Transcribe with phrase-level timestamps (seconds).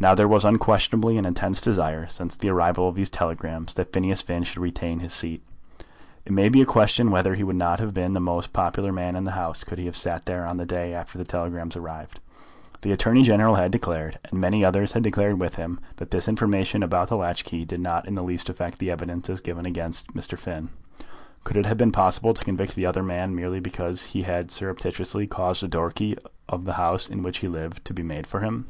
[0.00, 4.22] Now there was unquestionably an intense desire, since the arrival of these telegrams, that Phineas
[4.22, 5.42] Finn should retain his seat.
[6.24, 9.16] It may be a question whether he would not have been the most popular man
[9.16, 12.20] in the House could he have sat there on the day after the telegrams arrived.
[12.82, 16.84] The Attorney General had declared, and many others had declared with him, that this information
[16.84, 20.14] about the latch key did not in the least affect the evidence as given against
[20.14, 20.38] Mr.
[20.38, 20.68] Finn.
[21.42, 25.26] Could it have been possible to convict the other man, merely because he had surreptitiously
[25.26, 26.16] caused a door key
[26.48, 28.68] of the house in which he lived to be made for him?